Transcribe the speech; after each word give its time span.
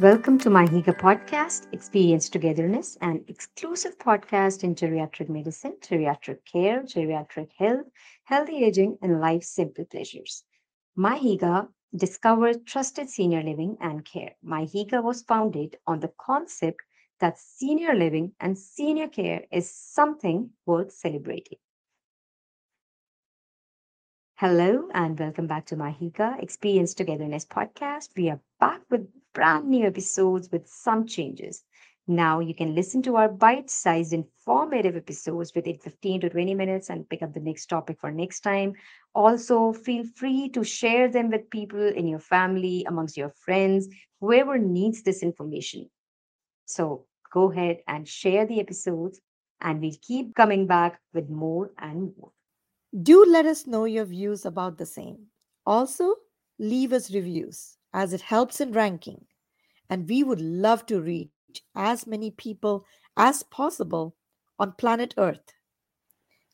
Welcome 0.00 0.38
to 0.38 0.48
miHygge 0.48 0.98
podcast, 0.98 1.66
Experience 1.74 2.30
Togetherness, 2.30 2.96
an 3.02 3.22
exclusive 3.28 3.98
podcast 3.98 4.64
in 4.64 4.74
geriatric 4.74 5.28
medicine, 5.28 5.76
geriatric 5.82 6.38
care, 6.50 6.82
geriatric 6.84 7.50
health, 7.58 7.84
healthy 8.24 8.64
aging, 8.64 8.96
and 9.02 9.20
life's 9.20 9.50
simple 9.50 9.84
pleasures. 9.84 10.44
miHygge 10.96 11.68
discovered 11.94 12.66
trusted 12.66 13.10
senior 13.10 13.42
living 13.42 13.76
and 13.82 14.02
care. 14.06 14.34
miHygge 14.42 15.02
was 15.02 15.20
founded 15.20 15.76
on 15.86 16.00
the 16.00 16.12
concept 16.18 16.80
that 17.18 17.38
senior 17.38 17.94
living 17.94 18.32
and 18.40 18.56
senior 18.56 19.08
care 19.08 19.44
is 19.52 19.70
something 19.70 20.48
worth 20.64 20.92
celebrating. 20.92 21.58
Hello 24.36 24.88
and 24.94 25.18
welcome 25.18 25.46
back 25.46 25.66
to 25.66 25.76
miHygge 25.76 26.42
Experience 26.42 26.94
Togetherness 26.94 27.44
podcast. 27.44 28.16
We 28.16 28.30
are 28.30 28.40
back 28.58 28.80
with 28.88 29.06
brand 29.40 29.66
new 29.66 29.86
episodes 29.86 30.50
with 30.52 30.68
some 30.68 31.06
changes. 31.06 31.64
Now 32.06 32.40
you 32.40 32.54
can 32.54 32.74
listen 32.74 33.00
to 33.04 33.16
our 33.16 33.30
bite-sized 33.30 34.12
informative 34.12 34.96
episodes 34.96 35.54
within 35.54 35.78
15 35.78 36.20
to 36.20 36.28
20 36.28 36.54
minutes 36.54 36.90
and 36.90 37.08
pick 37.08 37.22
up 37.22 37.32
the 37.32 37.40
next 37.40 37.64
topic 37.68 37.98
for 37.98 38.10
next 38.10 38.40
time. 38.40 38.74
Also, 39.14 39.72
feel 39.72 40.04
free 40.14 40.50
to 40.50 40.62
share 40.62 41.08
them 41.08 41.30
with 41.30 41.48
people 41.48 41.80
in 41.80 42.06
your 42.06 42.18
family, 42.18 42.84
amongst 42.86 43.16
your 43.16 43.30
friends, 43.30 43.88
whoever 44.20 44.58
needs 44.58 45.02
this 45.02 45.22
information. 45.22 45.88
So 46.66 47.06
go 47.32 47.50
ahead 47.50 47.78
and 47.88 48.06
share 48.06 48.44
the 48.44 48.60
episodes 48.60 49.22
and 49.62 49.80
we'll 49.80 49.96
keep 50.02 50.34
coming 50.34 50.66
back 50.66 51.00
with 51.14 51.30
more 51.30 51.70
and 51.78 52.12
more. 52.18 52.32
Do 52.92 53.24
let 53.24 53.46
us 53.46 53.66
know 53.66 53.86
your 53.86 54.04
views 54.04 54.44
about 54.44 54.76
the 54.76 54.84
same. 54.84 55.28
Also, 55.64 56.16
leave 56.58 56.92
us 56.92 57.14
reviews 57.14 57.78
as 57.94 58.12
it 58.12 58.20
helps 58.20 58.60
in 58.60 58.72
ranking, 58.72 59.24
and 59.90 60.08
we 60.08 60.22
would 60.22 60.40
love 60.40 60.86
to 60.86 61.00
reach 61.00 61.28
as 61.74 62.06
many 62.06 62.30
people 62.30 62.86
as 63.16 63.42
possible 63.42 64.14
on 64.58 64.72
planet 64.72 65.12
Earth. 65.18 65.52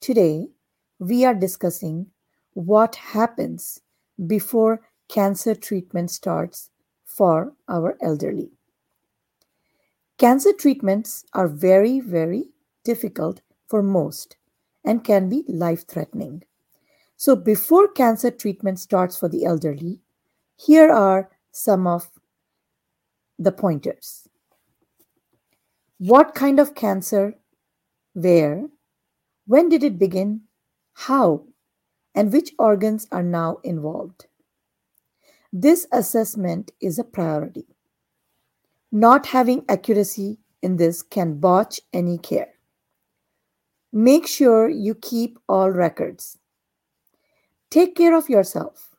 Today, 0.00 0.48
we 0.98 1.24
are 1.24 1.34
discussing 1.34 2.06
what 2.54 2.96
happens 2.96 3.80
before 4.26 4.80
cancer 5.08 5.54
treatment 5.54 6.10
starts 6.10 6.70
for 7.04 7.52
our 7.68 7.96
elderly. 8.00 8.50
Cancer 10.16 10.52
treatments 10.52 11.24
are 11.34 11.46
very, 11.46 12.00
very 12.00 12.50
difficult 12.84 13.40
for 13.68 13.82
most 13.82 14.36
and 14.84 15.04
can 15.04 15.28
be 15.28 15.44
life 15.46 15.86
threatening. 15.86 16.42
So, 17.16 17.36
before 17.36 17.88
cancer 17.88 18.30
treatment 18.30 18.80
starts 18.80 19.16
for 19.16 19.28
the 19.28 19.44
elderly, 19.44 20.00
here 20.56 20.90
are 20.90 21.30
some 21.52 21.86
of 21.86 22.10
the 23.38 23.52
pointers. 23.52 24.28
What 25.98 26.34
kind 26.34 26.58
of 26.58 26.74
cancer? 26.74 27.34
Where? 28.14 28.68
When 29.46 29.68
did 29.68 29.82
it 29.82 29.98
begin? 29.98 30.42
How? 30.94 31.44
And 32.14 32.32
which 32.32 32.52
organs 32.58 33.06
are 33.12 33.22
now 33.22 33.58
involved? 33.62 34.26
This 35.52 35.86
assessment 35.92 36.72
is 36.80 36.98
a 36.98 37.04
priority. 37.04 37.66
Not 38.90 39.26
having 39.26 39.64
accuracy 39.68 40.38
in 40.62 40.76
this 40.76 41.02
can 41.02 41.40
botch 41.40 41.80
any 41.92 42.18
care. 42.18 42.54
Make 43.92 44.26
sure 44.26 44.68
you 44.68 44.94
keep 44.94 45.38
all 45.48 45.70
records. 45.70 46.38
Take 47.70 47.96
care 47.96 48.16
of 48.16 48.28
yourself. 48.28 48.94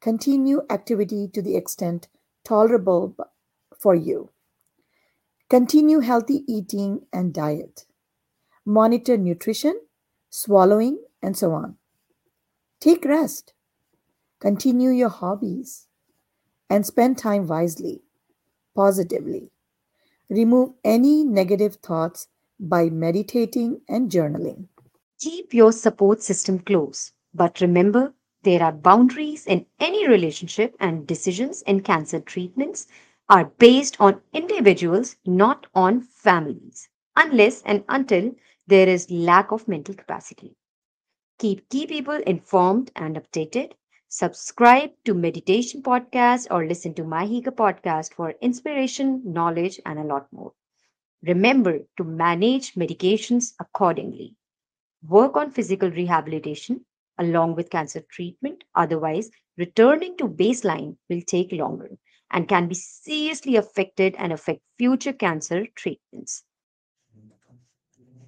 Continue 0.00 0.62
activity 0.70 1.28
to 1.28 1.42
the 1.42 1.56
extent 1.56 2.08
tolerable 2.44 3.14
for 3.78 3.94
you. 3.94 4.30
Continue 5.50 6.00
healthy 6.00 6.44
eating 6.46 7.06
and 7.12 7.32
diet. 7.32 7.86
Monitor 8.64 9.16
nutrition, 9.16 9.80
swallowing, 10.30 10.98
and 11.22 11.36
so 11.36 11.52
on. 11.52 11.76
Take 12.80 13.04
rest. 13.04 13.52
Continue 14.40 14.90
your 14.90 15.10
hobbies 15.10 15.86
and 16.68 16.84
spend 16.84 17.18
time 17.18 17.46
wisely, 17.46 18.02
positively. 18.74 19.50
Remove 20.28 20.72
any 20.82 21.24
negative 21.24 21.76
thoughts 21.76 22.28
by 22.58 22.88
meditating 22.88 23.80
and 23.88 24.10
journaling. 24.10 24.68
Keep 25.20 25.54
your 25.54 25.72
support 25.72 26.22
system 26.22 26.58
close, 26.58 27.12
but 27.34 27.60
remember 27.60 28.14
there 28.42 28.62
are 28.62 28.72
boundaries 28.72 29.46
in 29.46 29.64
any 29.80 30.06
relationship, 30.06 30.76
and 30.78 31.06
decisions 31.06 31.62
in 31.62 31.80
cancer 31.80 32.20
treatments 32.20 32.86
are 33.28 33.46
based 33.58 34.00
on 34.00 34.22
individuals, 34.32 35.16
not 35.26 35.66
on 35.74 36.00
families, 36.00 36.88
unless 37.16 37.62
and 37.62 37.84
until 37.88 38.34
there 38.66 38.88
is 38.88 39.10
lack 39.10 39.52
of 39.52 39.68
mental 39.68 39.94
capacity. 39.94 40.56
Keep 41.38 41.68
key 41.68 41.86
people 41.86 42.16
informed 42.26 42.90
and 42.96 43.16
updated. 43.16 43.74
Subscribe 44.08 44.90
to 45.04 45.14
Meditation 45.14 45.80
Podcast 45.82 46.48
or 46.50 46.66
listen 46.66 46.92
to 46.94 47.04
miHygge 47.04 47.54
podcast 47.54 48.14
for 48.14 48.32
inspiration, 48.40 49.22
knowledge, 49.24 49.80
and 49.86 49.98
a 50.00 50.04
lot 50.04 50.26
more. 50.32 50.52
Remember 51.22 51.80
to 51.96 52.04
manage 52.04 52.74
medications 52.74 53.54
accordingly. 53.60 54.36
Work 55.08 55.36
on 55.36 55.50
physical 55.52 55.90
rehabilitation 55.90 56.84
along 57.18 57.54
with 57.54 57.70
cancer 57.70 58.00
treatment. 58.10 58.64
Otherwise, 58.74 59.30
returning 59.56 60.16
to 60.16 60.28
baseline 60.28 60.96
will 61.08 61.22
take 61.22 61.52
longer 61.52 61.98
and 62.34 62.48
can 62.48 62.66
be 62.66 62.74
seriously 62.74 63.54
affected 63.54 64.16
and 64.18 64.32
affect 64.32 64.60
future 64.76 65.12
cancer 65.12 65.66
treatments. 65.76 66.42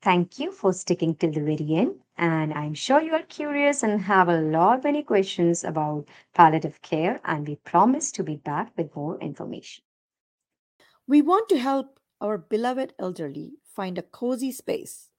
Thank 0.00 0.38
you 0.38 0.50
for 0.50 0.72
sticking 0.72 1.14
till 1.14 1.30
the 1.30 1.42
very 1.42 1.74
end. 1.74 1.96
And 2.16 2.54
I'm 2.54 2.72
sure 2.72 3.02
you 3.02 3.12
are 3.12 3.22
curious 3.22 3.82
and 3.82 4.00
have 4.00 4.30
a 4.30 4.40
lot 4.40 4.84
many 4.84 5.02
questions 5.02 5.64
about 5.64 6.08
palliative 6.34 6.80
care, 6.80 7.20
and 7.26 7.46
we 7.46 7.56
promise 7.56 8.10
to 8.12 8.22
be 8.22 8.36
back 8.36 8.72
with 8.78 8.96
more 8.96 9.18
information. 9.20 9.84
We 11.06 11.20
want 11.20 11.50
to 11.50 11.58
help 11.58 12.00
our 12.22 12.38
beloved 12.38 12.94
elderly 12.98 13.52
find 13.64 13.98
a 13.98 14.02
cozy 14.02 14.52
space 14.52 15.10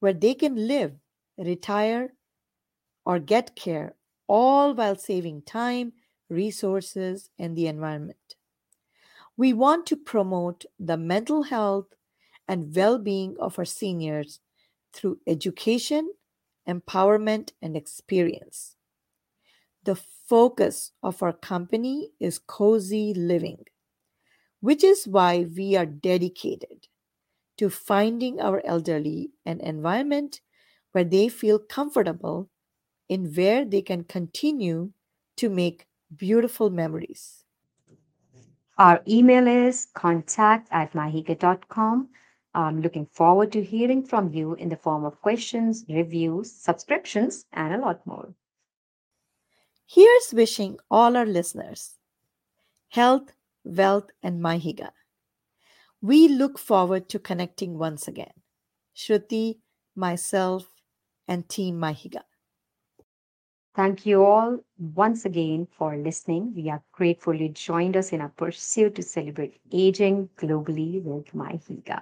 where 0.00 0.12
they 0.12 0.34
can 0.34 0.66
live, 0.66 0.94
retire, 1.38 2.14
or 3.04 3.20
get 3.20 3.54
care, 3.54 3.94
all 4.26 4.74
while 4.74 4.96
saving 4.96 5.42
time, 5.42 5.92
resources, 6.28 7.30
and 7.38 7.56
the 7.56 7.66
environment. 7.66 8.36
We 9.36 9.52
want 9.52 9.86
to 9.86 9.96
promote 9.96 10.66
the 10.78 10.96
mental 10.96 11.44
health 11.44 11.94
and 12.48 12.74
well 12.74 12.98
being 12.98 13.36
of 13.38 13.58
our 13.58 13.64
seniors 13.64 14.40
through 14.92 15.20
education, 15.26 16.14
empowerment, 16.68 17.52
and 17.62 17.76
experience. 17.76 18.76
The 19.84 19.94
focus 19.94 20.92
of 21.02 21.22
our 21.22 21.32
company 21.32 22.12
is 22.20 22.38
cozy 22.38 23.14
living 23.14 23.64
which 24.60 24.82
is 24.84 25.06
why 25.06 25.44
we 25.56 25.76
are 25.76 25.86
dedicated 25.86 26.88
to 27.58 27.70
finding 27.70 28.40
our 28.40 28.62
elderly 28.66 29.32
an 29.46 29.60
environment 29.60 30.40
where 30.92 31.04
they 31.04 31.28
feel 31.28 31.58
comfortable 31.58 32.50
in 33.08 33.32
where 33.34 33.64
they 33.64 33.82
can 33.82 34.04
continue 34.04 34.92
to 35.36 35.48
make 35.50 35.86
beautiful 36.14 36.70
memories. 36.70 37.44
Our 38.78 39.02
email 39.08 39.46
is 39.46 39.86
contact 39.94 40.68
at 40.70 40.92
mihygge.com. 40.92 42.08
I'm 42.54 42.80
looking 42.80 43.06
forward 43.06 43.52
to 43.52 43.62
hearing 43.62 44.02
from 44.02 44.32
you 44.32 44.54
in 44.54 44.68
the 44.68 44.76
form 44.76 45.04
of 45.04 45.20
questions, 45.20 45.84
reviews, 45.88 46.52
subscriptions, 46.52 47.46
and 47.52 47.74
a 47.74 47.78
lot 47.78 48.06
more. 48.06 48.34
Here's 49.86 50.32
wishing 50.32 50.78
all 50.90 51.16
our 51.16 51.26
listeners 51.26 51.96
health, 52.88 53.32
Wealth, 53.64 54.10
and 54.22 54.40
miHygge. 54.40 54.90
We 56.00 56.28
look 56.28 56.58
forward 56.58 57.08
to 57.08 57.18
connecting 57.18 57.78
once 57.78 58.06
again. 58.06 58.32
Shruti, 58.94 59.58
myself, 59.96 60.68
and 61.26 61.48
Team 61.48 61.80
miHygge. 61.80 62.22
Thank 63.76 64.06
you 64.06 64.24
all 64.24 64.58
once 64.78 65.26
again 65.26 65.68
for 65.70 65.98
listening. 65.98 66.54
We 66.56 66.70
are 66.70 66.82
grateful 66.92 67.34
you 67.34 67.50
joined 67.50 67.94
us 67.94 68.10
in 68.10 68.22
our 68.22 68.30
pursuit 68.30 68.94
to 68.94 69.02
celebrate 69.02 69.60
aging 69.70 70.30
globally 70.38 71.02
with 71.02 71.34
miHygge. 71.34 72.00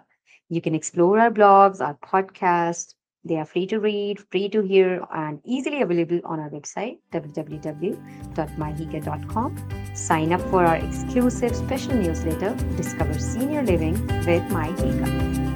You 0.49 0.61
can 0.61 0.76
explore 0.76 1.19
our 1.19 1.32
blogs, 1.32 1.81
our 1.81 1.94
podcast, 1.94 2.94
they 3.25 3.38
are 3.38 3.44
free 3.44 3.67
to 3.69 3.79
read, 3.81 4.21
free 4.31 4.49
to 4.50 4.62
hear, 4.62 5.05
and 5.12 5.41
easily 5.44 5.82
available 5.82 6.21
on 6.25 6.38
our 6.38 6.50
website, 6.50 6.99
www.mihygge.com. 7.12 9.69
Sign 9.94 10.32
up 10.32 10.43
for 10.43 10.65
our 10.65 10.76
exclusive 10.76 11.56
special 11.56 11.94
newsletter, 11.94 12.55
Discover 12.76 13.19
Senior 13.19 13.62
Living 13.62 13.94
with 14.26 14.43
miHygge. 14.53 15.54